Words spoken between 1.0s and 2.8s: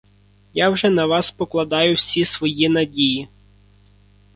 вас покладаю всі свої